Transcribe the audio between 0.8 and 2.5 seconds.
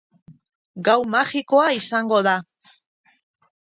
Gau magikoa izango da.